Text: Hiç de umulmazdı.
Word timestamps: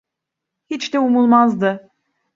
Hiç 0.69 0.93
de 0.93 0.99
umulmazdı. 0.99 1.89